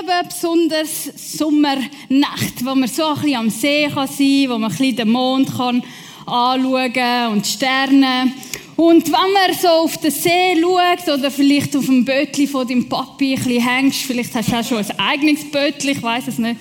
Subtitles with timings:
[0.00, 4.76] liebe besonders Sommernacht, wo man so ein bisschen am See kann sein, wo man ein
[4.76, 5.82] bisschen den Mond kann
[6.26, 8.32] anschauen und die Sterne.
[8.76, 12.88] Und wenn man so auf den See schaut oder vielleicht auf dem Bötli von deinem
[12.88, 16.38] Papi ein bisschen hängst, vielleicht hast du auch schon ein eigenes Bötli, ich weiß es
[16.38, 16.60] nicht,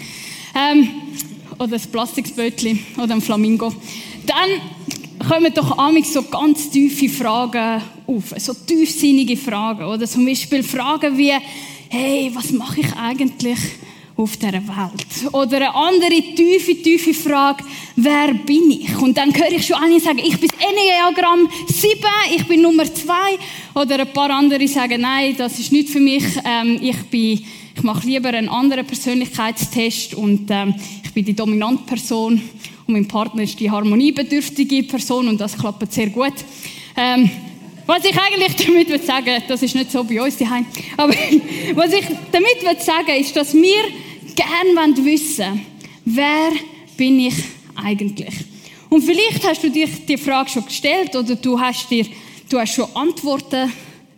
[0.55, 0.89] ähm,
[1.57, 3.73] oder ein Plastikbötli oder ein Flamingo,
[4.27, 10.61] dann kommen doch amig so ganz tiefe Fragen auf, so tiefsinnige Fragen oder zum Beispiel
[10.61, 11.33] Fragen wie,
[11.93, 13.59] hey, was mache ich eigentlich
[14.17, 15.31] auf dieser Welt?
[15.31, 17.63] Oder eine andere tiefe, tiefe Frage,
[17.95, 18.97] wer bin ich?
[18.97, 21.99] Und dann höre ich schon einige sagen, ich bin Enneagramm 7,
[22.35, 23.13] ich bin Nummer 2.
[23.75, 27.83] Oder ein paar andere sagen, nein, das ist nicht für mich, ähm, ich bin, ich
[27.83, 32.41] mache lieber einen anderen Persönlichkeitstest und ähm, ich bin die dominante Person
[32.87, 36.33] und mein Partner ist die harmoniebedürftige Person und das klappt sehr gut.
[36.97, 37.29] Ähm,
[37.85, 40.65] was ich eigentlich damit sagen will, das ist nicht so bei uns daheim,
[40.97, 41.13] aber
[41.75, 43.83] was ich damit will sagen ist, dass wir
[44.35, 45.73] gerne wissen
[46.05, 46.51] wer
[46.97, 47.35] bin ich
[47.75, 48.33] eigentlich?
[48.89, 52.05] Und vielleicht hast du dich die Frage schon gestellt oder du hast dir,
[52.49, 53.71] du hast schon Antworten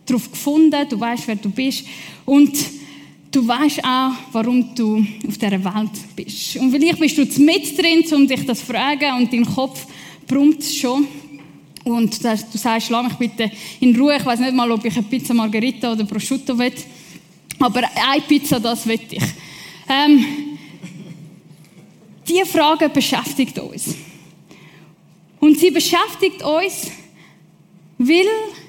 [0.06, 1.86] darauf gefunden, du weißt, wer du bist
[2.26, 2.54] und
[3.32, 6.58] du weißt auch, warum du auf dieser Welt bist.
[6.58, 9.86] Und vielleicht bist du mit drin, um dich das zu fragen und dein Kopf
[10.28, 11.08] brummt schon.
[11.86, 14.18] Und du sagst, lass mich bitte in Ruhe.
[14.18, 16.74] Ich weiß nicht mal, ob ich eine Pizza Margherita oder Prosciutto will.
[17.60, 19.24] Aber eine Pizza, das will ich.
[19.88, 20.26] Ähm,
[22.28, 23.96] diese Frage beschäftigt uns.
[25.40, 26.92] Und sie beschäftigt uns,
[28.00, 28.26] weil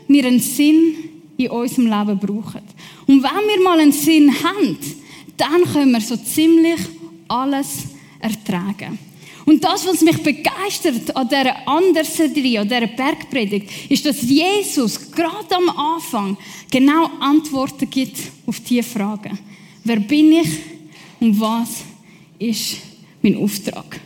[0.09, 0.95] wir einen Sinn
[1.39, 2.61] in unserem Leben brauchen.
[3.07, 4.77] Und wenn wir mal einen Sinn haben,
[5.39, 6.81] dann können wir so ziemlich
[7.29, 7.85] alles
[8.21, 8.99] ertragen.
[9.47, 15.55] Und das, was mich begeistert an dieser Anderserie, an dieser Bergpredigt, ist, dass Jesus gerade
[15.55, 16.37] am Anfang
[16.69, 19.39] genau Antworten gibt auf diese Fragen.
[19.85, 20.49] Wer bin ich
[21.21, 21.85] und was
[22.41, 22.79] ist
[23.23, 24.01] mein Auftrag?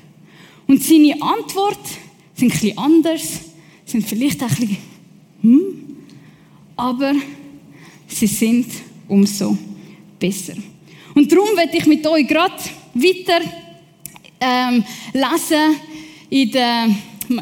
[0.67, 1.89] Und seine Antworten
[2.35, 3.41] sind ein bisschen anders,
[3.87, 4.77] sind vielleicht ein bisschen,
[5.41, 5.97] hm,
[6.77, 7.15] aber
[8.07, 8.67] sie sind
[9.09, 9.57] umso
[10.19, 10.55] besser.
[11.15, 12.63] Und darum werde ich mit euch gerade
[12.95, 13.41] weiter
[14.41, 15.77] ähm, lesen
[16.31, 16.89] in der,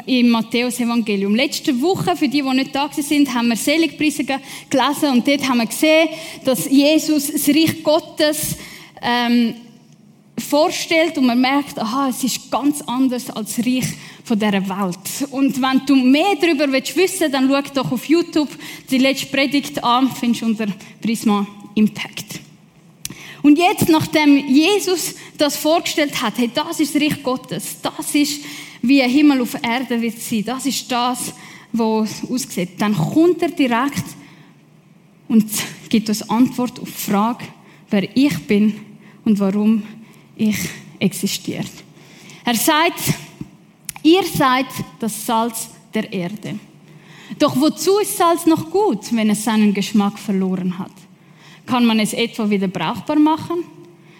[0.05, 1.33] im Matthäus-Evangelium.
[1.35, 5.59] Letzte Woche, für die, die nicht da sind, haben wir Seligpreise gelesen und dort haben
[5.59, 6.09] wir gesehen,
[6.43, 8.57] dass Jesus das Reich Gottes
[9.01, 9.55] ähm,
[10.39, 13.85] vorstellt und man merkt, aha, es ist ganz anders als das Reich
[14.23, 15.29] von dieser Welt.
[15.31, 18.49] Und wenn du mehr darüber willst wissen, dann schau doch auf YouTube
[18.89, 20.67] die letzte Predigt an, findest du unter
[21.01, 22.48] Prisma Impact.
[23.41, 28.41] Und jetzt, nachdem Jesus das vorgestellt hat, hey, das ist das Reich Gottes, das ist,
[28.81, 31.33] wie ein Himmel auf Erde wird sein, das ist das,
[31.71, 34.03] was aussieht, dann kommt er direkt
[35.27, 35.45] und
[35.89, 37.45] gibt uns Antwort auf die Frage,
[37.89, 38.75] wer ich bin
[39.25, 39.83] und warum
[40.35, 40.57] ich
[40.99, 41.65] existiere.
[42.43, 42.99] Er sagt,
[44.03, 44.65] ihr seid
[44.99, 46.59] das Salz der Erde.
[47.37, 50.91] Doch wozu ist Salz noch gut, wenn es seinen Geschmack verloren hat?
[51.65, 53.63] Kann man es etwa wieder brauchbar machen?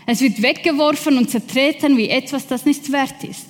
[0.05, 3.47] Es wird weggeworfen und zertreten wie etwas, das nichts wert ist.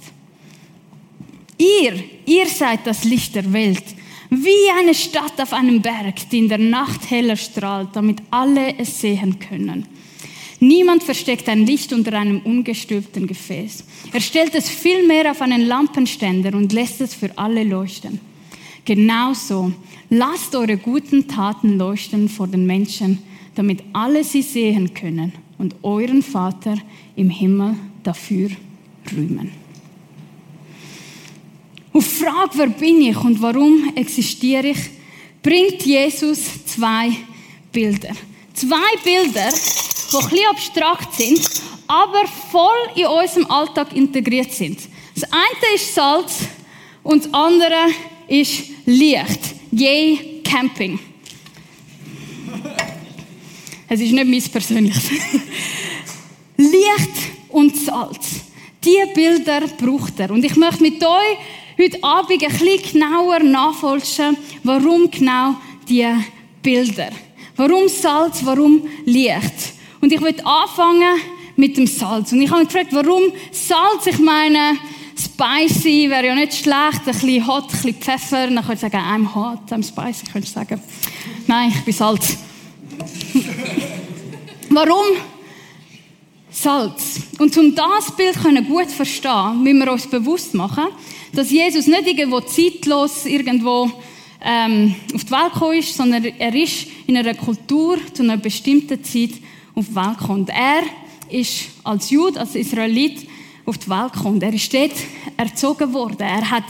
[1.58, 3.84] Ihr, ihr seid das Licht der Welt,
[4.30, 9.02] wie eine Stadt auf einem Berg, die in der Nacht heller strahlt, damit alle es
[9.02, 9.86] sehen können.
[10.60, 13.86] Niemand versteckt ein Licht unter einem ungestülpten Gefäß.
[14.12, 18.20] Er stellt es vielmehr auf einen Lampenständer und lässt es für alle leuchten.
[18.84, 19.72] Genauso
[20.10, 23.20] lasst eure guten Taten leuchten vor den Menschen,
[23.56, 26.76] damit alle sie sehen können und euren Vater
[27.16, 28.50] im Himmel dafür
[29.16, 29.52] rühmen.
[31.92, 34.78] Auf Frage, wer bin ich und warum existiere ich,
[35.42, 37.12] bringt Jesus zwei
[37.72, 38.12] Bilder.
[38.54, 41.42] Zwei Bilder, die ein bisschen abstrakt sind,
[41.88, 44.80] aber voll in unserem Alltag integriert sind.
[45.16, 46.48] Das eine ist Salz
[47.04, 47.88] und das andere
[48.28, 49.56] ist Licht.
[49.72, 51.00] Yay, Camping.
[53.92, 55.10] Es ist nicht mein persönliches.
[56.58, 57.10] Licht
[57.50, 58.42] und Salz.
[58.84, 60.30] Diese Bilder braucht er.
[60.30, 61.38] Und ich möchte mit euch
[61.78, 65.56] heute Abend ein bisschen genauer nachforschen, warum genau
[65.88, 66.24] diese
[66.62, 67.10] Bilder.
[67.56, 69.74] Warum Salz, warum Licht?
[70.02, 71.20] Und ich möchte anfangen
[71.56, 72.32] mit dem Salz.
[72.32, 74.06] Und ich habe mich gefragt, warum Salz?
[74.06, 74.78] Ich meine,
[75.18, 78.48] spicy wäre ja nicht schlecht, ein bisschen hot, ein bisschen Pfeffer.
[78.48, 80.80] Dann könnte ich sagen, I'm hot, I'm spicy, könnte ich sagen.
[81.48, 82.38] Nein, ich bin Salz.
[84.70, 85.06] Warum?
[86.52, 87.22] Salz.
[87.38, 88.36] Und um das Bild
[88.68, 90.86] gut verstehen, müssen wir uns bewusst machen,
[91.34, 93.90] dass Jesus nicht irgendwo zeitlos irgendwo
[94.42, 99.04] ähm, auf die Welt gekommen ist, sondern er ist in einer Kultur zu einer bestimmten
[99.04, 99.32] Zeit
[99.76, 100.42] auf die Welt gekommen.
[100.42, 100.84] Und er
[101.30, 103.28] ist als Jude, als Israelit
[103.66, 104.42] auf die Welt gekommen.
[104.42, 104.94] Er ist dort
[105.38, 106.22] erzogen worden.
[106.22, 106.64] Er hat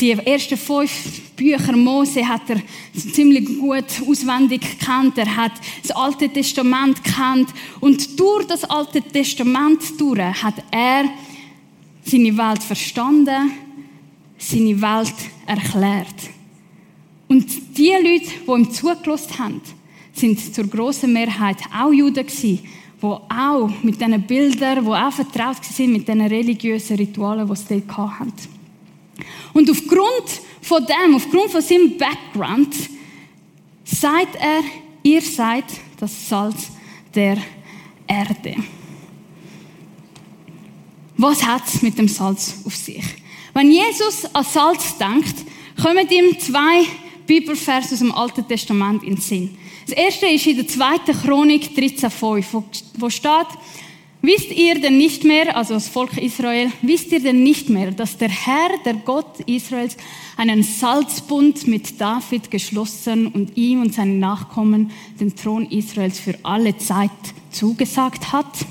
[0.00, 2.60] die ersten fünf Bücher Mose hat er
[2.94, 5.18] ziemlich gut auswendig gekannt.
[5.18, 5.52] Er hat
[5.82, 7.50] das Alte Testament gekannt.
[7.80, 11.04] Und durch das Alte Testament durch hat er
[12.04, 13.52] seine Welt verstanden,
[14.38, 15.14] seine Welt
[15.46, 16.30] erklärt.
[17.28, 17.46] Und
[17.76, 19.60] die Leute, die ihm zugelassen haben,
[20.12, 22.58] sind zur grossen Mehrheit auch Juden gewesen,
[23.00, 27.82] die auch mit diesen Bildern, die auch vertraut sind mit diesen religiösen Ritualen, die sie
[27.86, 28.59] dort hatten.
[29.52, 32.74] Und aufgrund von dem, aufgrund von seinem Background,
[33.84, 34.62] sagt er,
[35.02, 35.64] ihr seid
[35.98, 36.70] das Salz
[37.14, 37.38] der
[38.06, 38.56] Erde.
[41.16, 43.04] Was hat es mit dem Salz auf sich?
[43.52, 45.34] Wenn Jesus an Salz denkt,
[45.80, 46.84] kommen ihm zwei
[47.26, 49.56] Bibelverse aus dem Alten Testament in den Sinn.
[49.86, 52.62] Das erste ist in der zweiten Chronik 13,5,
[52.98, 53.46] wo steht,
[54.22, 58.18] Wisst ihr denn nicht mehr, also das Volk Israel, wisst ihr denn nicht mehr, dass
[58.18, 59.96] der Herr, der Gott Israels,
[60.36, 66.76] einen Salzbund mit David geschlossen und ihm und seinen Nachkommen den Thron Israels für alle
[66.76, 67.10] Zeit
[67.50, 68.66] zugesagt hat?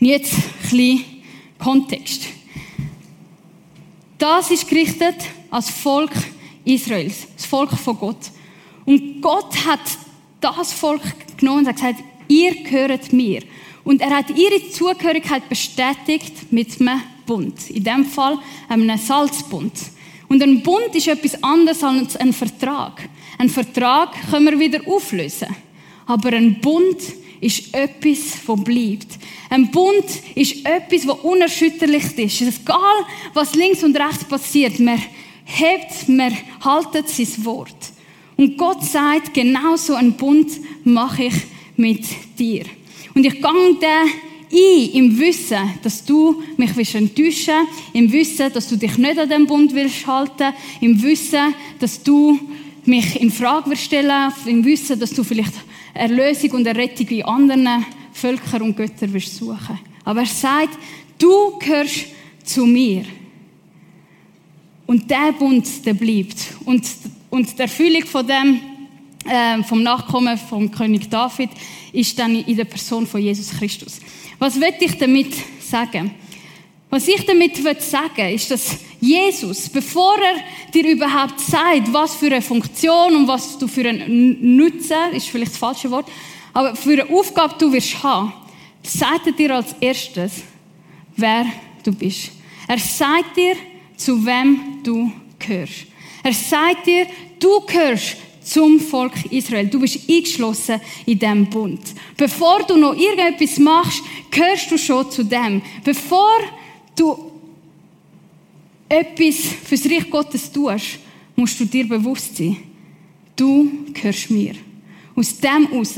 [0.00, 1.04] Und jetzt ein bisschen
[1.58, 2.26] Kontext.
[4.16, 5.16] Das ist gerichtet
[5.50, 6.12] als Volk
[6.64, 8.30] Israels, das Volk von Gott.
[8.86, 9.80] Und Gott hat
[10.40, 11.02] das Volk
[11.36, 13.42] genommen und gesagt, ihr gehört mir.
[13.84, 17.70] Und er hat ihre Zugehörigkeit bestätigt mit einem Bund.
[17.70, 18.38] In dem Fall
[18.68, 19.72] einem Salzbund.
[20.28, 23.08] Und ein Bund ist etwas anderes als ein Vertrag.
[23.38, 25.48] Ein Vertrag können wir wieder auflösen.
[26.06, 26.98] Aber ein Bund
[27.40, 29.18] ist etwas, das bleibt.
[29.50, 30.04] Ein Bund
[30.34, 32.40] ist etwas, das unerschütterlich ist.
[32.40, 33.04] Egal,
[33.34, 35.00] was links und rechts passiert, man
[35.44, 37.76] hebt, man haltet sein Wort.
[38.36, 40.50] Und Gott sagt, genau so einen Bund
[40.84, 41.34] mache ich
[41.76, 42.04] mit
[42.38, 42.64] dir.
[43.14, 44.10] Und ich gehe den
[44.52, 49.28] ein im Wissen, dass du mich willst enttäuschen im Wissen, dass du dich nicht an
[49.28, 52.38] den Bund willst halten, im Wissen, dass du
[52.84, 55.54] mich in Frage wirst stellen, im Wissen, dass du vielleicht
[55.92, 59.78] Erlösung und Errettung in anderen Völkern und Göttern wirst suchen.
[60.04, 60.78] Aber er sagt,
[61.18, 62.06] du gehörst
[62.44, 63.04] zu mir.
[64.86, 66.36] Und der Bund, der bleibt.
[66.64, 66.84] Und,
[67.30, 68.60] und die Erfüllung von dem,
[69.66, 71.50] vom Nachkommen vom König David
[71.92, 74.00] ist dann in der Person von Jesus Christus.
[74.38, 76.14] Was will ich damit sagen?
[76.90, 82.26] Was ich damit sagen will, ist, dass Jesus, bevor er dir überhaupt sagt, was für
[82.26, 86.06] eine Funktion und was du für einen Nutzen, ist vielleicht das falsche Wort,
[86.52, 88.32] aber für eine Aufgabe du wirst haben,
[88.82, 90.42] sagt er dir als erstes,
[91.16, 91.46] wer
[91.82, 92.30] du bist.
[92.68, 93.56] Er sagt dir,
[93.96, 95.86] zu wem du gehörst.
[96.22, 97.06] Er sagt dir,
[97.40, 99.66] du gehörst zum Volk Israel.
[99.66, 101.80] Du bist eingeschlossen in diesem Bund.
[102.16, 105.62] Bevor du noch irgendetwas machst, gehörst du schon zu dem.
[105.82, 106.38] Bevor
[106.96, 107.30] du
[108.88, 110.98] etwas fürs Reich Gottes tust,
[111.36, 112.56] musst du dir bewusst sein,
[113.36, 114.54] du gehörst mir.
[115.16, 115.94] Aus dem heraus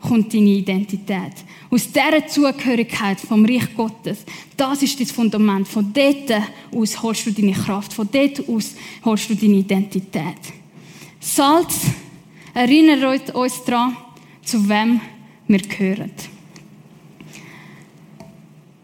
[0.00, 1.32] kommt deine Identität.
[1.70, 4.18] Aus dieser Zugehörigkeit vom Reich Gottes.
[4.56, 5.66] Das ist das Fundament.
[5.68, 6.42] Von dort
[6.74, 7.92] aus holst du deine Kraft.
[7.92, 8.74] Von dort aus
[9.04, 10.57] holst du deine Identität.
[11.28, 11.82] Salz
[12.54, 13.96] erinnert uns daran,
[14.42, 15.00] zu wem
[15.46, 16.10] wir gehören.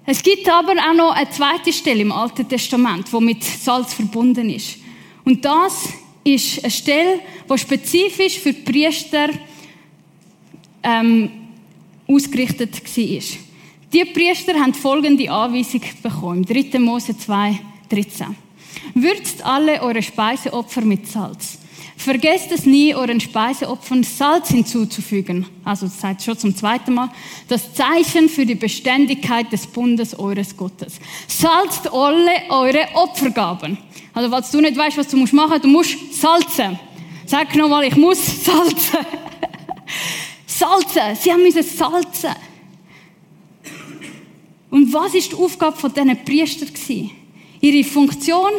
[0.06, 4.50] Es gibt aber auch noch eine zweite Stelle im Alten Testament, wo mit Salz verbunden
[4.50, 4.76] ist.
[5.24, 5.88] Und das
[6.22, 7.20] ist eine Stelle,
[7.50, 9.30] die spezifisch für die Priester
[10.82, 11.30] ähm,
[12.06, 13.38] ausgerichtet war.
[13.90, 16.44] Die Priester haben folgende Anweisung bekommen.
[16.44, 16.78] 3.
[16.78, 17.58] Mose 2,
[17.88, 18.36] 13.
[18.94, 21.63] Würzt alle eure Speiseopfer mit Salz.
[21.96, 25.46] Vergesst es nie, euren Speiseopfern Salz hinzuzufügen.
[25.64, 27.08] Also das sagt schon zum zweiten Mal.
[27.48, 31.00] Das Zeichen für die Beständigkeit des Bundes eures Gottes.
[31.28, 33.78] Salzt alle eure Opfergaben.
[34.12, 36.78] Also falls du nicht weißt, was du machen musst, du musst salzen.
[37.26, 38.98] Sag nochmal, ich muss salzen.
[40.46, 41.16] salzen.
[41.20, 42.34] Sie haben müssen salzen.
[44.70, 46.68] Und was ist die Aufgabe von diesen Priestern
[47.60, 48.50] Ihre Funktion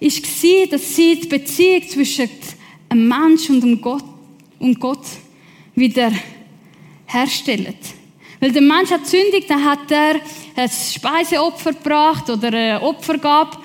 [0.00, 2.28] war, dass sie die Beziehung zwischen
[2.88, 4.04] einem Mensch und Gott,
[4.58, 5.06] und Gott
[5.74, 6.10] wieder
[7.06, 7.74] herstellen.
[8.40, 10.20] Weil der Mensch hat sündigt, dann hat er
[10.56, 13.58] ein Speiseopfer gebracht oder eine Opfergabe.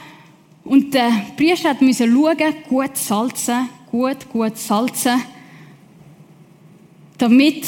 [0.64, 5.22] Und der Priester musste schauen, gut salzen, gut, gut salzen,
[7.18, 7.64] damit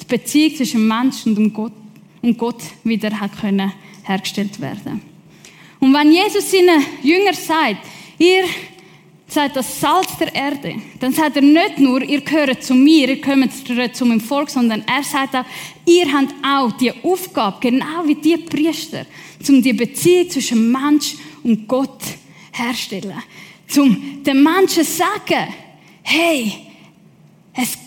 [0.00, 1.72] die Beziehung zwischen Mensch und Gott,
[2.22, 3.72] und Gott wieder hat können
[4.04, 5.11] hergestellt werden.
[5.82, 7.84] Und wenn Jesus seinen Jüngern sagt,
[8.16, 8.44] ihr
[9.26, 13.20] sagt das Salz der Erde, dann sagt er nicht nur, ihr gehört zu mir, ihr
[13.20, 15.44] gehört zu meinem Volk, sondern er sagt auch,
[15.84, 19.06] ihr habt auch die Aufgabe, genau wie die Priester,
[19.48, 22.00] um die Beziehung zwischen Mensch und Gott
[22.52, 23.20] herzustellen.
[23.76, 25.52] Um den Menschen zu sagen,
[26.04, 26.71] hey,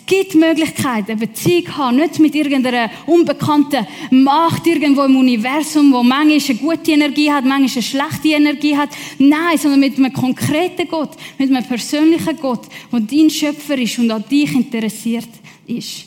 [0.06, 6.02] gibt Möglichkeiten, eine Beziehung zu haben, nicht mit irgendeiner unbekannten Macht irgendwo im Universum, wo
[6.02, 8.90] manchmal eine gute Energie hat, manchmal eine schlechte Energie hat.
[9.18, 14.10] Nein, sondern mit einem konkreten Gott, mit einem persönlichen Gott, der dein Schöpfer ist und
[14.10, 15.28] an dich interessiert
[15.66, 16.06] ist.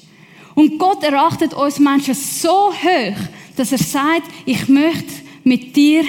[0.56, 3.18] Und Gott erachtet uns Menschen so hoch,
[3.56, 5.13] dass er sagt, ich möchte
[5.44, 6.03] mit dir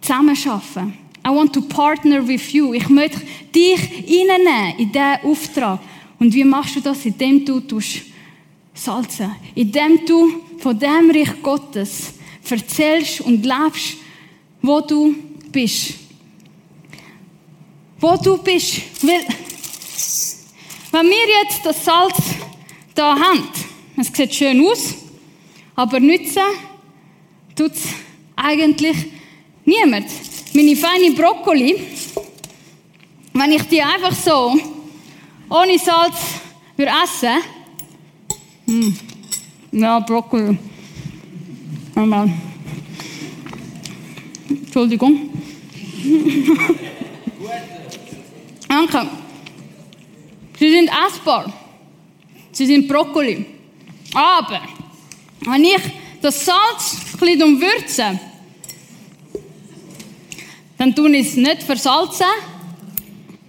[0.00, 0.94] zusammenarbeiten.
[1.26, 2.72] I want to partner with you.
[2.72, 3.20] Ich möchte
[3.52, 5.80] dich reinnehmen in diesen Auftrag.
[6.18, 7.04] Und wie machst du das?
[7.04, 8.02] Indem du tust
[8.74, 9.34] salzen.
[9.54, 12.14] Indem du von dem Reich Gottes
[12.48, 13.96] erzählst und lebst,
[14.62, 15.14] wo du
[15.50, 15.94] bist.
[17.98, 18.80] Wo du bist.
[19.02, 19.26] Weil,
[20.92, 22.16] wenn wir jetzt das Salz
[22.94, 23.48] da haben,
[23.96, 24.94] es sieht schön aus,
[25.74, 26.42] aber nützen
[27.54, 27.84] tut es
[28.36, 28.96] eigentlich
[29.64, 30.06] niemand.
[30.54, 31.76] Meine feine Brokkoli,
[33.32, 34.58] wenn ich die einfach so
[35.48, 36.16] ohne Salz
[36.76, 37.42] würde essen,
[38.66, 38.96] hm.
[39.72, 40.58] ja, Brokkoli.
[41.94, 42.30] Einmal.
[44.48, 45.30] Entschuldigung.
[48.68, 49.08] Danke.
[50.58, 51.52] Sie sind essbar.
[52.52, 53.46] Sie sind Brokkoli.
[54.14, 54.62] Aber,
[55.40, 55.82] wenn ich
[56.20, 58.18] das Salz ein umwürze,
[60.78, 62.26] dann tun ich es nicht versalzen.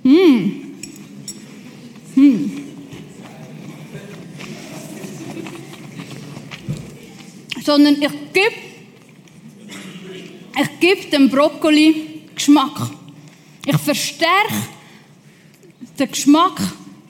[0.04, 0.67] Hm.
[2.18, 2.64] Hm.
[7.64, 8.56] Sondern ich gebe
[10.60, 12.90] ich gebe dem Brokkoli Geschmack.
[13.68, 14.56] Ich verstärke
[16.00, 16.60] den Geschmack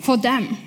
[0.01, 0.57] von dem.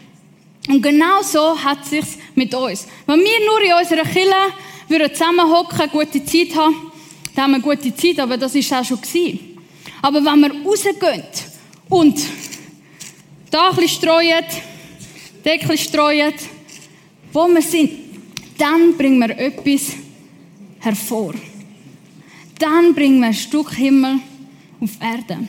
[0.69, 2.05] Und genau so hat es sich
[2.35, 2.87] mit uns.
[3.07, 4.55] Wenn wir nur in unserer Kille
[4.89, 6.91] würden zusammenhocken, gute Zeit haben,
[7.35, 9.59] dann haben wir gute Zeit, aber das ist auch schon gewesen.
[10.01, 11.25] Aber wenn wir rausgehen
[11.91, 12.19] und
[13.51, 14.45] da ein bisschen streuen,
[15.45, 16.35] Deckel streuen,
[17.33, 17.91] wo wir sind,
[18.59, 19.95] dann bringen wir etwas
[20.81, 21.35] hervor.
[22.59, 24.21] Dann bringen wir ein Stück Himmel
[24.81, 25.49] auf Erde.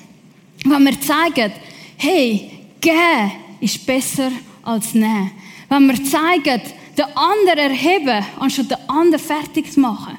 [0.63, 1.51] Wenn wir zeigen,
[1.97, 4.31] hey, gehen ist besser
[4.63, 5.31] als nehmen.
[5.69, 6.61] Wenn wir zeigen,
[6.97, 10.17] den anderen erheben, anstatt den anderen fertig zu machen,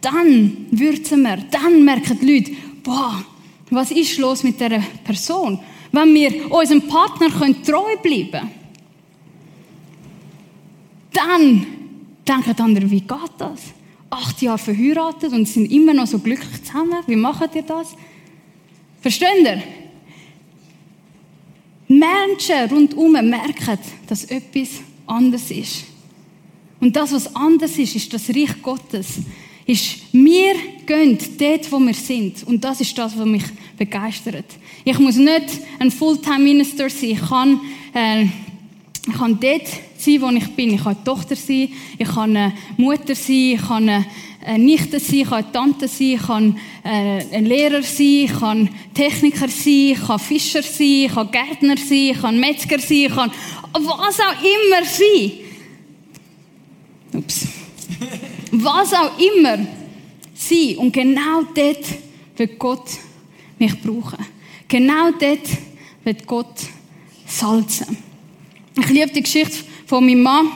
[0.00, 2.52] dann würzen wir, dann merken die Leute,
[2.82, 3.24] boah,
[3.70, 5.58] was ist los mit dieser Person?
[5.94, 7.28] Wenn wir unserem Partner
[7.62, 8.50] treu bleiben können,
[11.12, 11.66] dann
[12.26, 13.60] denken andere, wie geht das?
[14.10, 16.98] Acht Jahre verheiratet und sind immer noch so glücklich zusammen.
[17.06, 17.94] Wie macht ihr das?
[19.00, 19.62] Versteht ihr?
[21.88, 25.84] Menschen rundherum merken, dass etwas anders ist.
[26.80, 29.18] Und das, was anders ist, ist das Reich Gottes.
[29.66, 30.54] Ist, wir
[30.86, 32.42] gehen dort, wo wir sind.
[32.44, 33.44] Und das ist das, was mich
[33.76, 34.46] begeistert.
[34.84, 37.10] Ich muss nicht ein Fulltime-Minister sein.
[37.10, 37.60] Ich kann,
[37.94, 38.24] äh,
[39.06, 40.74] ich kann dort sein, wo ich bin.
[40.74, 45.20] Ich kann eine Tochter sein, ich kann eine Mutter sein, ich kann eine Nichte sein,
[45.20, 49.92] ich kann eine Tante sein, ich kann äh, ein Lehrer sein, ich kann Techniker sein,
[49.92, 53.30] ich kann Fischer sein, ich kann Gärtner sein, ich kann Metzger sein, ich kann
[53.72, 55.32] was auch immer sein.
[57.12, 57.46] Ups.
[58.50, 59.66] Was auch immer
[60.34, 60.76] sein.
[60.78, 61.84] Und genau dort
[62.36, 62.88] wird Gott
[63.58, 64.18] mich brauchen.
[64.68, 65.48] Genau dort
[66.04, 66.54] wird Gott
[67.26, 67.96] salzen.
[68.78, 70.46] Ich liebe die Geschichte von meinem Mann,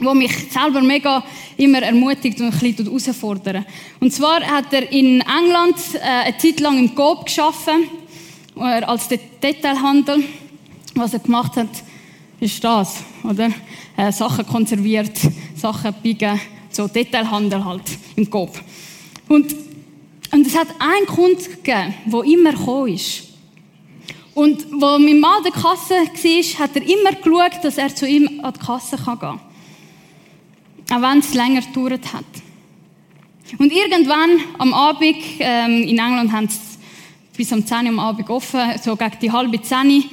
[0.00, 1.24] wo mich selber mega
[1.56, 3.66] immer ermutigt und ein bisschen herausfordert.
[4.00, 7.88] Und zwar hat er in England äh, eine Zeit lang im Coop geschaffen
[8.56, 9.08] als
[9.42, 10.24] Detailhandel.
[10.94, 11.70] Was er gemacht hat,
[12.40, 13.50] ist das, oder?
[13.96, 15.18] Äh, Sachen konserviert,
[15.54, 16.40] Sachen biegen,
[16.70, 17.82] so Detailhandel halt
[18.16, 18.60] im Coop.
[19.28, 19.54] Und
[20.32, 23.24] und es hat einen Kunden gegeben, der immer gekommen ist.
[24.34, 28.08] Und wo mein Mann an der Kasse war, hat er immer geschaut, dass er zu
[28.08, 29.40] ihm an die Kasse gehen kann.
[30.90, 32.24] Auch wenn es länger gedauert hat.
[33.58, 36.58] Und irgendwann am Abend, ähm, in England haben sie
[37.36, 40.04] bis um 10 Uhr am Abend offen, so gegen die halbe 10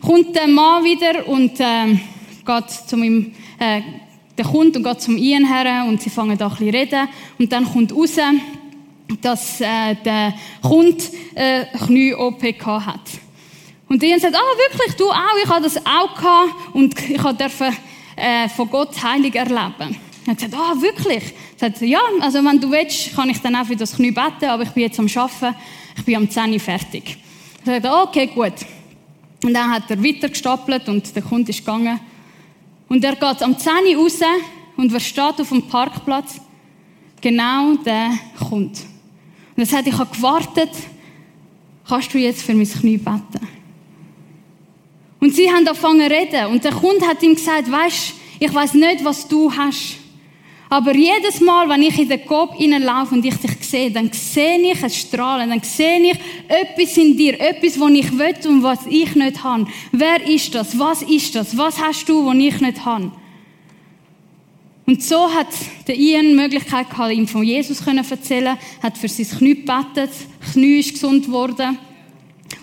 [0.00, 2.00] kommt der Mann wieder und ähm,
[2.44, 3.82] geht zu meinem, äh,
[4.38, 7.52] der Kunde und geht zum Ian her und sie fangen da ein bisschen reden und
[7.52, 8.16] dann kommt raus,
[9.20, 11.02] dass äh, der Kunde
[11.34, 13.00] äh, Knie-OP hat.
[13.88, 17.72] Und die sagt, ah, wirklich, du auch, ich habe das auch gehabt und ich durfte
[18.16, 19.96] äh, von Gott heilig erleben.
[20.26, 21.22] Er hat gesagt, ah, wirklich?
[21.58, 24.46] Er sagt, ja, also wenn du willst, kann ich dann auch für das Knie beten,
[24.46, 25.56] aber ich bin jetzt am Arbeiten,
[25.96, 27.16] ich bin am 10 Uhr fertig.
[27.64, 28.54] Er sagt, okay, gut.
[29.44, 32.00] Und dann hat er weiter gestapelt und der Kunde ist gegangen.
[32.88, 34.20] Und er geht am 10 Uhr raus
[34.76, 36.40] und wer steht auf dem Parkplatz?
[37.20, 38.10] Genau der
[38.48, 38.78] kommt.
[39.56, 40.70] Und er sagt, ich habe gewartet,
[41.88, 43.48] kannst du jetzt für mein Knie beten?
[45.18, 46.46] Und sie haben angefangen zu reden.
[46.52, 49.96] Und der Kunde hat ihm gesagt, weisst, ich weiß nicht, was du hast.
[50.68, 54.58] Aber jedes Mal, wenn ich in den Kopf hineinlaufe und ich dich sehe, dann sehe
[54.72, 58.80] ich ein Strahlen, dann sehe ich etwas in dir, etwas, was ich will und was
[58.88, 59.66] ich nicht habe.
[59.92, 60.76] Wer ist das?
[60.78, 61.56] Was ist das?
[61.56, 63.12] Was hast du, was ich nicht habe?
[64.86, 65.48] Und so hat
[65.88, 70.10] der Ian die Möglichkeit gehabt, ihm von Jesus zu erzählen, hat für sein Knie gebetet,
[70.40, 71.76] das Knie ist gesund geworden.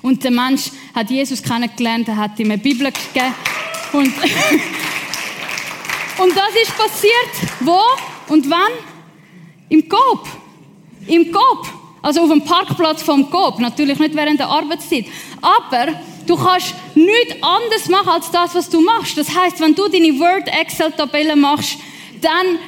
[0.02, 3.36] Und der Mensch hat Jesus kennengelernt, er hat ihm eine Bibel gegeben.
[3.92, 4.08] Und,
[6.18, 7.52] und das ist passiert.
[7.60, 7.80] Wo
[8.30, 8.72] und wann?
[9.68, 10.26] Im Coop.
[11.08, 11.68] Im Coop.
[12.02, 13.60] Also auf dem Parkplatz vom Coop.
[13.60, 15.06] Natürlich nicht während der Arbeitszeit.
[15.42, 15.88] Aber
[16.26, 19.18] du kannst nichts anderes machen als das, was du machst.
[19.18, 21.80] Das heißt, wenn du deine Word-Excel-Tabelle machst,
[22.24, 22.60] dann,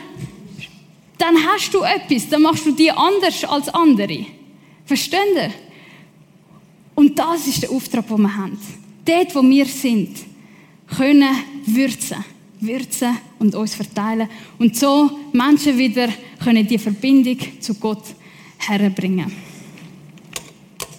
[1.17, 2.29] dann hast du etwas.
[2.29, 4.25] Dann machst du die anders als andere.
[4.85, 5.51] Verstehen ihr?
[6.95, 8.59] Und das ist der Auftrag, den wir haben.
[9.03, 10.17] Dort, wo wir sind,
[10.95, 11.35] können
[11.65, 12.24] würzen.
[12.59, 14.29] Würzen und uns verteilen.
[14.57, 16.07] Und so Menschen wieder
[16.43, 18.03] können die Verbindung zu Gott
[18.57, 19.31] herbringen.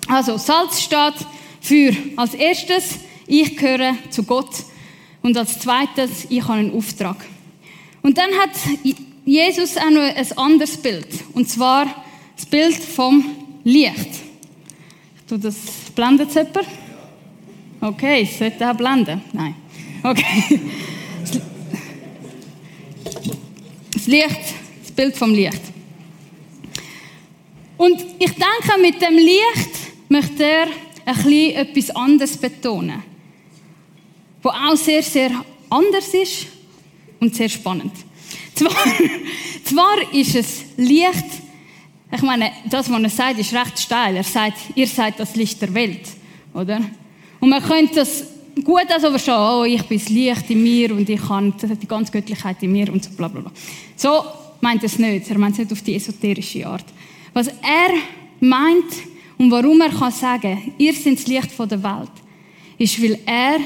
[0.06, 1.14] Also, Salz steht
[1.60, 4.50] für als erstes, ich gehöre zu Gott.
[5.22, 7.16] Und als zweites, ich habe einen Auftrag.
[8.06, 8.50] Und dann hat
[9.24, 11.08] Jesus auch noch ein anderes Bild.
[11.34, 12.04] Und zwar
[12.36, 14.20] das Bild vom Licht.
[15.28, 15.56] Du das
[15.92, 16.68] blendet jemand?
[17.80, 19.20] Okay, es sollte auch blenden.
[19.32, 19.56] Nein.
[20.04, 20.60] Okay.
[23.92, 25.62] Das Licht, das Bild vom Licht.
[27.76, 29.70] Und ich denke, mit dem Licht
[30.08, 30.68] möchte er
[31.06, 33.02] ein bisschen etwas anderes betonen.
[34.42, 36.55] Was auch sehr, sehr anders ist
[37.26, 37.92] und sehr spannend.
[38.54, 38.70] Zwar,
[39.64, 41.24] zwar ist es Licht,
[42.12, 44.16] ich meine, das, was er sagt, ist recht steil.
[44.16, 46.08] Er sagt, ihr seid das Licht der Welt,
[46.54, 46.80] oder?
[47.40, 48.24] Und man könnte das
[48.62, 52.12] gut also verstehen, oh, ich bin das Licht in mir und ich habe die ganze
[52.12, 53.50] Göttlichkeit in mir und so bla bla bla.
[53.96, 54.22] So
[54.60, 55.28] meint er es nicht.
[55.28, 56.86] Er meint es nicht auf die esoterische Art.
[57.34, 57.90] Was er
[58.40, 58.92] meint
[59.36, 62.12] und warum er kann sagen, ihr seid das Licht der Welt,
[62.78, 63.58] ist, weil er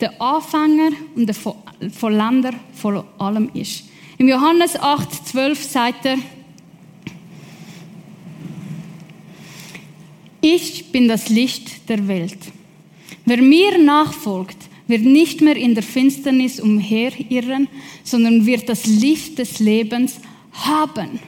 [0.00, 1.34] der Anfänger und der
[1.92, 3.84] Vollender von allem ist.
[4.18, 6.18] Im Johannes 8, 12 sagt er,
[10.40, 12.38] Ich bin das Licht der Welt.
[13.24, 17.68] Wer mir nachfolgt, wird nicht mehr in der Finsternis umherirren,
[18.02, 20.20] sondern wird das Licht des Lebens
[20.52, 21.20] haben.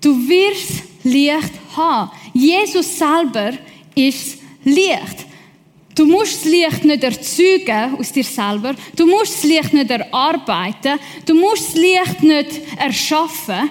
[0.00, 2.10] Du wirst Licht haben.
[2.34, 3.52] Jesus selber
[3.94, 5.26] ist Licht.
[5.94, 8.74] Du musst das Licht nicht erzeugen aus dir selber.
[8.96, 10.98] Du musst das Licht nicht erarbeiten.
[11.26, 13.70] Du musst das Licht nicht erschaffen,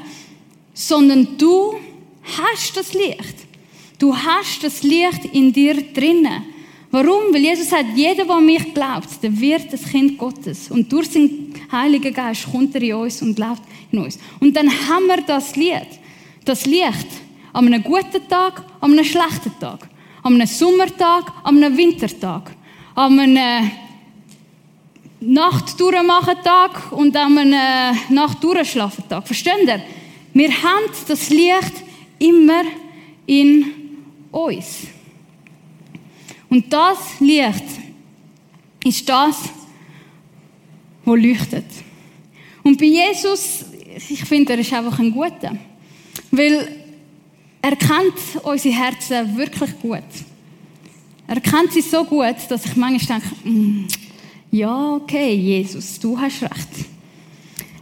[0.73, 1.75] sondern du
[2.37, 3.35] hast das Licht.
[3.97, 6.43] Du hast das Licht in dir drinnen.
[6.91, 7.33] Warum?
[7.33, 10.69] Weil Jesus sagt, jeder, der an mich glaubt, der wird das Kind Gottes.
[10.69, 14.19] Und durch den Heiligen Geist kommt er in uns und lebt in uns.
[14.39, 15.99] Und dann haben wir das Licht.
[16.43, 17.07] Das Licht.
[17.53, 19.87] An einem guten Tag, an einem schlechten Tag.
[20.23, 22.51] An einem Sommertag, an einem Wintertag.
[22.95, 23.71] An einem
[25.21, 29.25] Nachtdurchmachen-Tag und an einem Nachtdurchschlafen-Tag.
[29.25, 29.81] Versteht ihr?
[30.33, 31.83] Wir haben das Licht
[32.19, 32.63] immer
[33.25, 33.65] in
[34.31, 34.87] uns.
[36.49, 37.63] Und das Licht
[38.83, 39.49] ist das,
[41.05, 41.65] wo leuchtet.
[42.63, 43.65] Und bei Jesus,
[44.09, 45.57] ich finde, er ist einfach ein Guter.
[46.31, 46.80] Weil
[47.61, 50.03] er kennt unsere Herzen wirklich gut.
[51.27, 53.87] Er kennt sie so gut, dass ich manchmal denke, mm,
[54.51, 56.69] ja, okay, Jesus, du hast recht.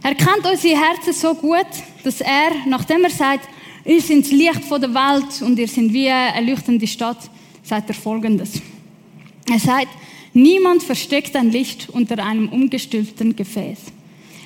[0.02, 1.66] Er kennt unsere Herzen so gut,
[2.04, 3.48] dass er, nachdem er sagt,
[3.84, 7.30] ihr seid das Licht der Welt und ihr seid wie eine leuchtende Stadt,
[7.62, 8.60] sagt er Folgendes.
[9.50, 9.88] Er sagt,
[10.32, 13.78] niemand versteckt ein Licht unter einem umgestülpten Gefäß.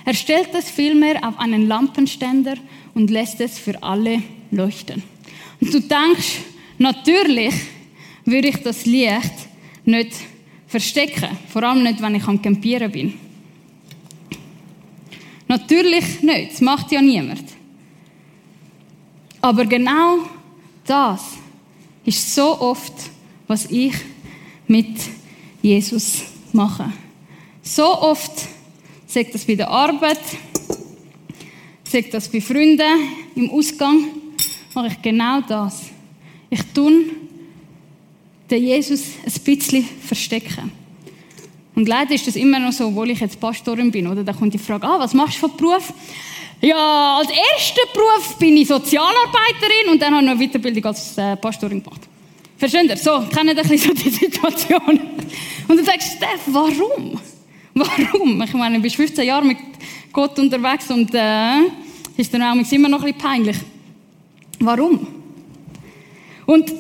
[0.05, 2.55] Er stellt es vielmehr auf einen Lampenständer
[2.95, 5.03] und lässt es für alle leuchten.
[5.61, 6.41] Und du denkst,
[6.79, 7.55] natürlich
[8.25, 9.33] würde ich das Licht
[9.85, 10.13] nicht
[10.67, 13.15] verstecken, vor allem nicht, wenn ich am Campieren bin.
[15.47, 17.45] Natürlich nicht, das macht ja niemand.
[19.41, 20.19] Aber genau
[20.87, 21.21] das
[22.05, 22.95] ist so oft,
[23.47, 23.95] was ich
[24.67, 24.97] mit
[25.63, 26.91] Jesus mache.
[27.63, 28.33] So oft
[29.07, 30.21] sagt das bei der Arbeit,
[31.85, 34.07] sagt das bei Freunden im Ausgang,
[34.75, 35.91] mache ich genau das.
[36.51, 37.05] Ich tue
[38.51, 40.71] den Jesus ein bisschen verstecken.
[41.75, 44.23] Und leider ist das immer noch so, obwohl ich jetzt Pastorin bin, oder?
[44.23, 45.93] Da kommt die Frage, ah, was machst du für Beruf?
[46.61, 51.19] Ja, als erster Beruf bin ich Sozialarbeiterin und dann habe ich noch eine Weiterbildung als
[51.19, 52.03] äh, Pastorin gemacht.
[52.57, 52.97] Versteht ihr?
[52.97, 55.01] So, kennt ein bisschen so die Situation.
[55.69, 57.19] Und du sagst, Steph, warum?
[57.75, 58.43] Warum?
[58.43, 59.59] Ich meine, du bist 15 Jahre mit
[60.13, 61.59] Gott unterwegs und äh,
[62.17, 63.57] ist dann auch immer noch ein bisschen peinlich.
[64.65, 65.07] Warum?
[66.47, 66.73] Und,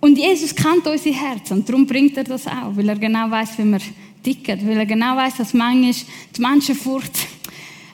[0.00, 3.58] und Jesus kennt unsere Herzen und darum bringt er das auch, weil er genau weiß,
[3.58, 3.80] wie wir
[4.22, 5.92] ticken, weil er genau weiß, dass manchmal
[6.36, 7.12] die Menschenfurcht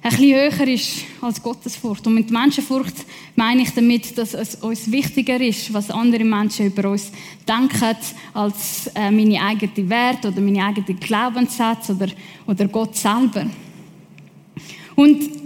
[0.02, 2.06] ein bisschen höher ist als Gottesfurcht.
[2.06, 2.94] Und mit Menschenfurcht
[3.36, 7.10] meine ich damit, dass es uns wichtiger ist, was andere Menschen über uns
[7.48, 7.96] denken,
[8.34, 12.08] als äh, meine eigenen Werte oder meine eigenen Glaubenssätze oder,
[12.46, 13.46] oder Gott selber.
[14.94, 15.43] Und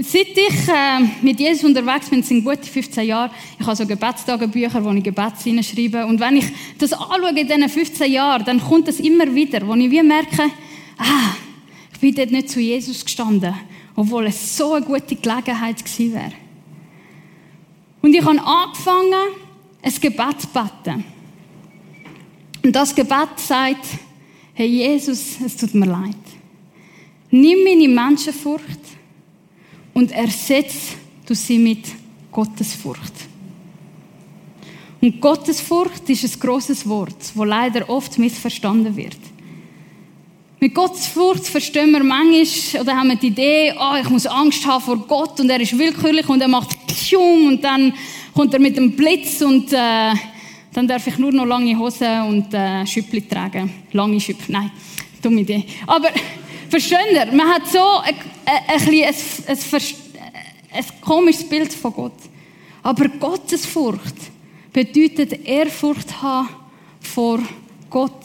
[0.00, 4.82] Seit ich äh, mit Jesus unterwegs bin, sind gute 15 Jahre, ich habe so Gebetstagebücher,
[4.82, 6.06] wo ich Gebets hineinschreibe.
[6.06, 6.46] Und wenn ich
[6.78, 10.44] das anschaue in diesen 15 Jahren, dann kommt es immer wieder, wo ich wie merke,
[10.96, 11.34] ah,
[11.92, 13.54] ich bin dort nicht zu Jesus gestanden,
[13.94, 16.32] obwohl es so eine gute Gelegenheit gewesen wäre.
[18.00, 19.34] Und ich habe angefangen,
[19.82, 21.04] ein Gebet zu beten.
[22.64, 23.84] Und das Gebet sagt,
[24.54, 26.16] hey Jesus, es tut mir leid.
[27.30, 28.80] Nimm meine Menschenfurcht
[29.94, 31.84] und ersetzt du sie mit
[32.30, 33.12] Gottesfurcht.
[35.00, 39.18] Und Gottesfurcht ist ein großes Wort, das leider oft missverstanden wird.
[40.60, 44.80] Mit Gottesfurcht verstehen wir manchmal, oder haben wir die Idee, oh, ich muss Angst haben
[44.80, 47.92] vor Gott und er ist willkürlich und er macht Kschung und dann
[48.32, 50.12] kommt er mit dem Blitz und äh,
[50.72, 53.72] dann darf ich nur noch lange Hosen und äh, Schüppli tragen.
[53.90, 54.70] Lange Schüppli, nein,
[55.20, 55.64] dumme Idee.
[55.84, 56.10] Aber
[56.72, 57.26] Versteht ihr?
[57.26, 58.14] Man hat so ein,
[58.46, 59.82] ein, ein, ein,
[60.72, 62.16] ein komisches Bild von Gott.
[62.82, 64.14] Aber Gottesfurcht
[64.72, 66.48] bedeutet Ehrfurcht haben
[66.98, 67.40] vor
[67.90, 68.24] Gott.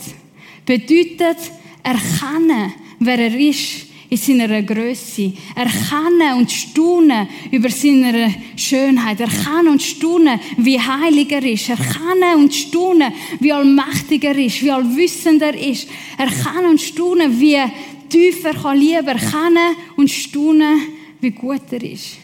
[0.65, 1.39] Bedeutet
[1.83, 5.33] erkennen, wer er ist in seiner Größe.
[5.53, 9.19] Erkennen und staunen über seine Schönheit.
[9.19, 11.67] Erkennen und staunen, wie heilig er ist.
[11.67, 15.89] Erkennen und staunen, wie allmächtig er ist, wie allwissend er ist.
[16.17, 17.59] Erkennen und staunen, wie
[18.09, 20.79] tiefer kann lieber kennen und staunen,
[21.19, 22.17] wie gut er ist.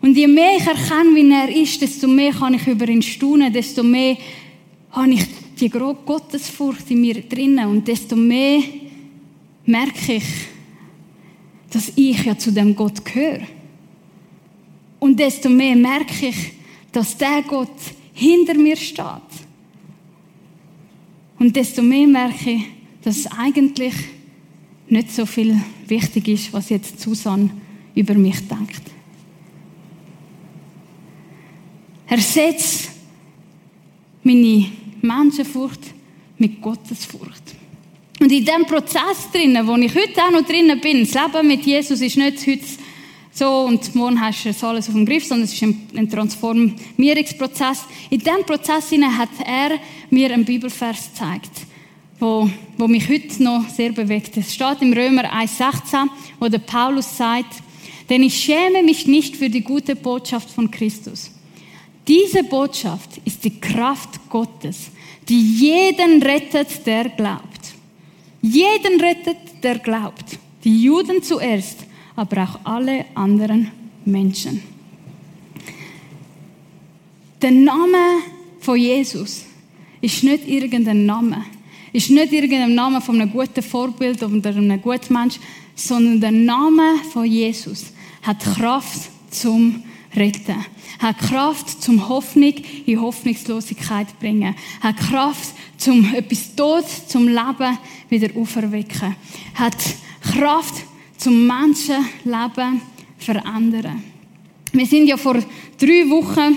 [0.00, 3.52] Und je mehr ich erkenne, wie er ist, desto mehr kann ich über ihn staunen,
[3.52, 4.16] desto mehr
[4.90, 5.24] habe ich
[5.60, 8.62] die Gottesfurcht in mir drinnen und desto mehr
[9.64, 10.24] merke ich,
[11.70, 13.46] dass ich ja zu dem Gott gehöre.
[14.98, 16.52] Und desto mehr merke ich,
[16.90, 17.68] dass der Gott
[18.12, 19.06] hinter mir steht.
[21.38, 22.64] Und desto mehr merke ich,
[23.02, 23.94] dass eigentlich
[24.92, 27.50] nicht so viel wichtig ist, was jetzt Susan
[27.94, 28.82] über mich denkt.
[32.06, 32.90] Ersetzt
[34.22, 34.66] meine
[35.00, 35.80] Menschenfurcht
[36.36, 37.42] mit Gottesfurcht.
[38.20, 41.64] Und in dem Prozess drinnen, wo ich heute auch noch drinnen bin, das Leben mit
[41.64, 42.64] Jesus ist nicht heute
[43.32, 46.10] so und morgen hast du es alles auf dem Griff, sondern es ist ein, ein
[46.10, 47.84] Transformierungsprozess.
[48.10, 49.78] In diesem Prozess hat er
[50.10, 51.71] mir einen Bibelvers gezeigt
[52.22, 54.36] wo, wo mich heute noch sehr bewegt.
[54.36, 56.08] Es steht im Römer 1,16,
[56.38, 57.60] wo der Paulus sagt,
[58.08, 61.32] denn ich schäme mich nicht für die gute Botschaft von Christus.
[62.06, 64.92] Diese Botschaft ist die Kraft Gottes,
[65.28, 67.74] die jeden rettet, der glaubt.
[68.40, 70.38] Jeden rettet, der glaubt.
[70.62, 71.80] Die Juden zuerst,
[72.14, 73.72] aber auch alle anderen
[74.04, 74.62] Menschen.
[77.40, 78.22] Der Name
[78.60, 79.44] von Jesus
[80.00, 81.44] ist nicht irgendein Name
[81.92, 85.38] ist nicht irgendein Name von einem guten Vorbild oder einem guten Mensch,
[85.74, 89.82] sondern der Name von Jesus hat Kraft zum
[90.14, 90.64] Retten.
[90.98, 92.54] Hat Kraft zum Hoffnung
[92.86, 94.54] in Hoffnungslosigkeit bringen.
[94.80, 97.78] Hat Kraft zum etwas Tod zum Leben
[98.08, 99.16] wieder auferwecken.
[99.54, 99.76] Hat
[100.20, 100.74] Kraft
[101.16, 102.80] zum Menschenleben
[103.18, 104.02] verändern.
[104.72, 105.34] Wir sind ja vor
[105.78, 106.56] drei Wochen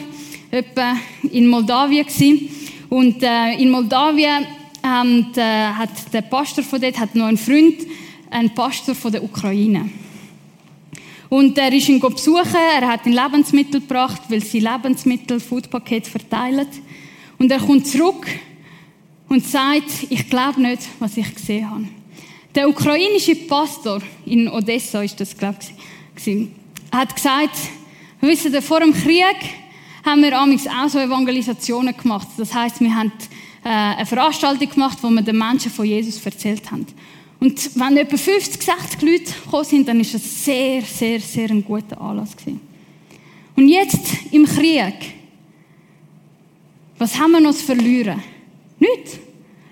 [0.51, 0.95] etwa
[1.31, 2.49] in Moldawien gewesen.
[2.89, 4.45] und äh, in Moldawien
[4.85, 7.75] und, äh, hat der Pastor von dort hat noch einen Freund,
[8.29, 9.89] einen Pastor von der Ukraine.
[11.27, 16.67] Und er ist ihn besuchen, er hat ihn Lebensmittel gebracht, weil sie Lebensmittel, Foodpaket verteilen.
[17.39, 18.27] Und er kommt zurück
[19.27, 21.85] und sagt, ich glaube nicht, was ich gesehen habe.
[22.53, 25.57] Der ukrainische Pastor in Odessa ist das, glaube
[26.25, 26.47] ich,
[26.91, 27.57] hat gesagt,
[28.21, 29.35] wisst ihr, vor dem Krieg
[30.05, 32.27] haben wir auch so Evangelisationen gemacht.
[32.37, 33.11] Das heißt, wir haben
[33.69, 36.85] eine Veranstaltung gemacht, wo wir den Menschen von Jesus erzählt haben.
[37.39, 41.63] Und wenn etwa 50, 60 Leute gekommen sind, dann ist es sehr, sehr, sehr ein
[41.63, 42.61] guter Anlass gewesen.
[43.55, 45.15] Und jetzt im Krieg
[46.97, 48.23] Was haben wir noch zu verlieren?
[48.79, 49.19] Nichts.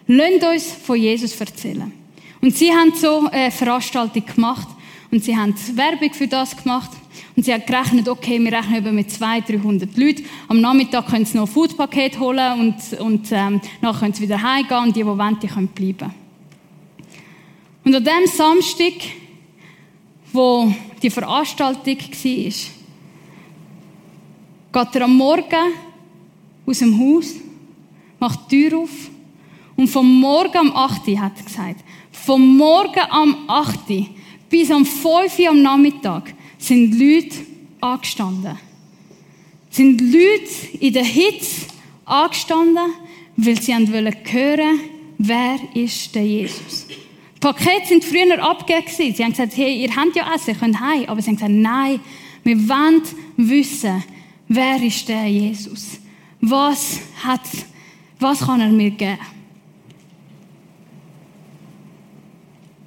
[0.08, 1.92] Lasst uns von Jesus erzählen.
[2.42, 4.68] Und sie haben so eine Veranstaltung gemacht
[5.14, 6.90] und sie haben Werbung für das gemacht
[7.36, 10.26] und sie haben gerechnet, okay, wir rechnen eben mit 200, 300 Leuten.
[10.48, 14.42] Am Nachmittag können sie noch ein Foodpaket holen und, und ähm, nachher können sie wieder
[14.42, 16.12] heimgehen und die, die wollen, die können bleiben.
[17.86, 18.94] Und an dem Samstag,
[20.32, 20.74] wo
[21.04, 22.54] die Veranstaltung war,
[24.86, 25.74] geht er am Morgen
[26.66, 27.36] aus dem Haus,
[28.18, 29.12] macht die Tür auf
[29.76, 31.06] und vom Morgen am 8.
[31.20, 33.78] hat er gesagt, vom Morgen am 8.
[34.54, 35.40] bis am 5.
[35.40, 37.38] Uhr am Nachmittag sind Leute
[37.82, 38.56] angestanden.
[39.72, 41.66] Sind Leute in der Hitze
[42.06, 42.94] angestanden,
[43.36, 44.80] weil sie hören hören,
[45.18, 46.86] wer ist der Jesus.
[46.88, 49.16] Die Pakete sind früher abgegeben.
[49.16, 51.06] Sie haben gesagt, hey, ihr habt ja Essen, ihr könnt heim.
[51.08, 52.00] Aber sie haben gesagt, nein,
[52.44, 53.02] wir wollen
[53.38, 54.04] wissen,
[54.50, 56.00] wer ist der Jesus?
[56.42, 57.42] Was hat,
[58.20, 59.18] was kann er mir geben?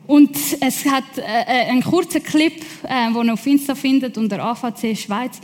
[0.06, 4.42] Und es hat äh, äh einen kurzen Clip, äh, den ihr auf Insta findet, unter
[4.42, 5.40] AVC Schweiz,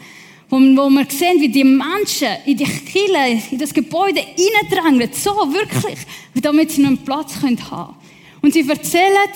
[0.49, 5.31] wo, wo man sehen, wie die Menschen in die Kille, in das Gebäude reindrängen, so
[5.53, 5.99] wirklich,
[6.35, 7.97] damit sie einen Platz haben können.
[8.41, 9.31] Und sie erzählen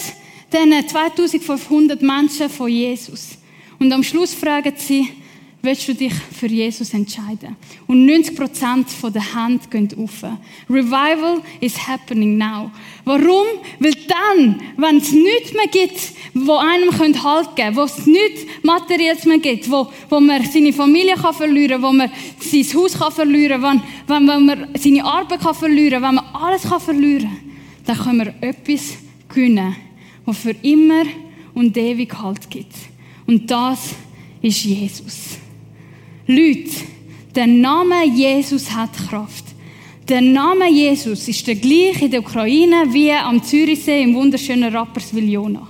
[0.53, 3.39] diesen 2500 Menschen von Jesus.
[3.79, 5.09] Und am Schluss fragen sie,
[5.62, 7.57] willst du dich für Jesus entscheiden?
[7.87, 10.23] Und 90% der Hand gehen auf.
[10.71, 12.71] Revival is happening now.
[13.05, 13.47] Warum?
[13.81, 16.90] Weil dann, wenn es nichts mehr gibt, wo einem
[17.23, 21.35] Halt geben können, wo es nichts Materielles mehr gibt, wo, wo man seine Familie kann
[21.35, 25.55] verlieren kann, wo man sein Haus kann verlieren kann, wenn, wenn man seine Arbeit kann
[25.55, 27.47] verlieren kann, wenn man alles kann verlieren kann,
[27.87, 28.97] dann können wir etwas
[29.29, 29.77] gewinnen,
[30.25, 31.05] das für immer
[31.55, 32.75] und ewig Halt gibt.
[33.27, 33.95] Und das
[34.42, 35.38] ist Jesus.
[36.29, 36.71] Leute,
[37.37, 39.45] der Name Jesus hat Kraft.
[40.09, 45.29] Der Name Jesus ist der gleiche in der Ukraine wie am Zürichsee im wunderschönen Rapperswil
[45.29, 45.69] Jona.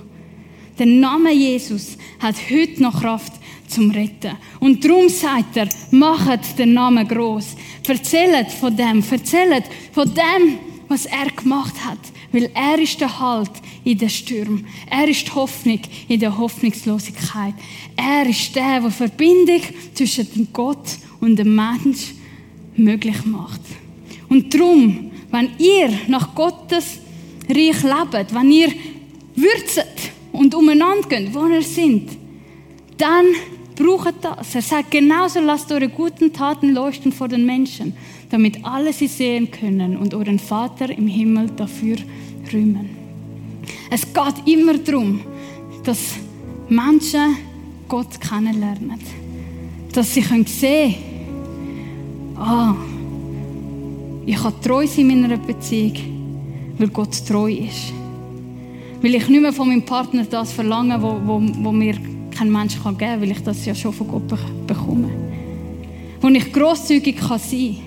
[0.79, 3.33] Der Name Jesus hat heute noch Kraft
[3.67, 4.35] zum Retten.
[4.59, 7.55] Und darum sagt er, macht den Namen groß.
[7.87, 11.99] Erzählt von dem, erzählt von dem, was er gemacht hat.
[12.31, 13.51] Weil er ist der Halt
[13.83, 14.65] in den Stürmen.
[14.89, 17.53] Er ist die Hoffnung in der Hoffnungslosigkeit.
[17.95, 19.61] Er ist der, der Verbindung
[19.93, 22.13] zwischen dem Gott und dem Mensch
[22.75, 23.61] möglich macht.
[24.29, 26.99] Und darum, wenn ihr nach Gottes
[27.49, 28.71] Reich lebt, wenn ihr
[29.35, 32.17] würzet und umeinander geht, wo ihr seid,
[32.97, 33.25] dann
[33.77, 34.55] braucht das.
[34.55, 37.93] Er sagt genauso, lasst eure guten Taten leuchten vor den Menschen,
[38.29, 41.97] damit alle sie sehen können und euren Vater im Himmel dafür
[42.51, 42.89] rühmen.
[43.89, 45.21] Es geht immer darum,
[45.83, 46.15] dass
[46.67, 47.37] Menschen
[47.87, 48.99] Gott kennenlernen.
[49.93, 50.95] Dass sie sehen können,
[52.37, 52.75] ah,
[54.25, 55.93] ich kann treu sein in meiner Beziehung,
[56.77, 57.93] weil Gott treu ist.
[59.01, 61.95] Weil ich nicht mehr von meinem Partner das verlange, wo, wo, wo mir
[62.37, 64.27] kein Mensch geben kann, weil ich das ja schon von Gott
[64.67, 65.09] bekomme.
[66.21, 67.77] Wo ich grosszügig kann sein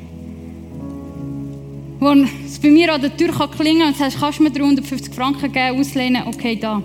[2.00, 2.24] kann.
[2.24, 5.14] Wo es bei mir an der Tür kann klingeln und sagst, kannst du mir 350
[5.14, 6.82] Franken geben, auslehnen, okay, da.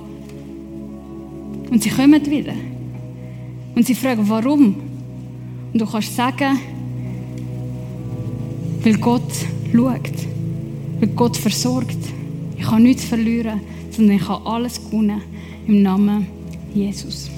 [1.69, 2.54] Und sie kommen wieder.
[3.75, 4.75] Und sie fragen, warum?
[5.73, 6.60] Und du kannst sagen,
[8.84, 9.32] weil Gott
[9.71, 10.12] schaut,
[10.99, 11.97] weil Gott versorgt.
[12.58, 15.21] Ich habe nichts verlieren, sondern ich habe alles gewonnen
[15.67, 16.28] im Namen
[16.73, 17.30] Jesus.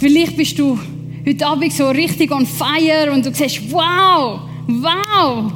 [0.00, 0.78] Vielleicht bist du
[1.26, 5.52] heute Abend so richtig on fire und du siehst, wow, wow,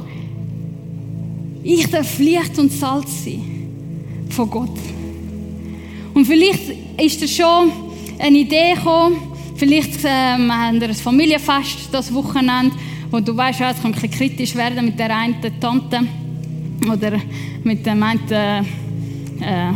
[1.63, 3.41] ich darf Licht und Salz sein
[4.29, 4.77] von Gott.
[6.13, 7.71] Und vielleicht ist dir schon
[8.19, 9.15] eine Idee gekommen,
[9.55, 12.75] vielleicht ähm, haben wir ein Familienfest das Wochenende,
[13.11, 16.01] wo du weißt, es kann ein bisschen kritisch werden mit der einen Tante
[16.91, 17.13] oder
[17.63, 19.71] mit dem einen, äh,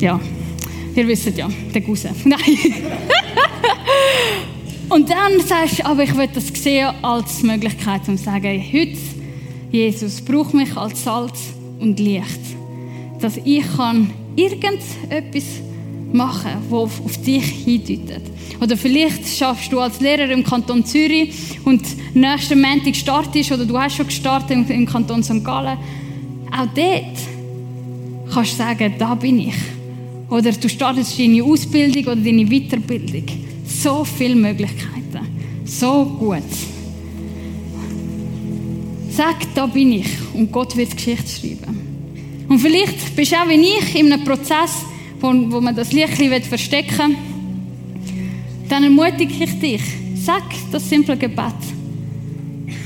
[0.00, 0.18] ja,
[0.96, 2.12] ihr wisst ja, der Cousin.
[2.24, 2.40] Nein.
[4.88, 8.98] Und dann sagst du, aber ich will das sehen als Möglichkeit, um zu sagen, heute,
[9.70, 12.40] Jesus, brauch mich als Salz und Licht,
[13.20, 15.44] dass ich kann irgendetwas
[16.12, 18.22] machen, wo auf, auf dich hindeutet.
[18.60, 21.82] Oder vielleicht schaffst du als Lehrer im Kanton Zürich und
[22.14, 25.44] nächsten Montag startest oder du hast schon gestartet im, im Kanton St.
[25.44, 25.76] Gallen.
[26.52, 29.54] Auch dort kannst du sagen, da bin ich.
[30.34, 33.24] Oder du startest deine Ausbildung oder deine Weiterbildung.
[33.64, 35.28] So viele Möglichkeiten.
[35.64, 36.42] So gut.
[39.10, 40.08] Sag, da bin ich.
[40.34, 41.78] Und Gott wird Geschichte schreiben.
[42.48, 44.84] Und vielleicht bist du auch wie ich in einem Prozess,
[45.20, 46.16] wo, wo man das Licht
[46.46, 47.16] verstecken will.
[48.68, 49.82] Dann ermutige ich dich,
[50.16, 50.42] Sag
[50.72, 51.54] das simple Gebet.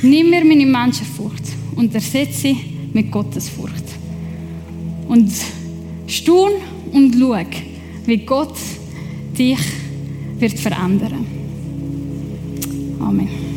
[0.03, 1.45] Nimm mir meine Menschenfurcht
[1.77, 2.57] und ersetze sie
[2.93, 3.85] mit Gottes Furcht.
[5.09, 5.31] Und
[6.09, 6.51] staun
[6.93, 7.45] und schau,
[8.07, 8.55] wie Gott
[9.39, 9.59] dich
[10.39, 11.27] wird verändern.
[13.01, 13.48] Amen.